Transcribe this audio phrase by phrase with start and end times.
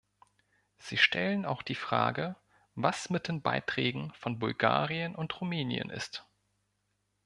[0.79, 2.35] Sie stellen auch die Frage,
[2.73, 6.25] was mit den Beiträgen von Bulgarien und Rumänien ist.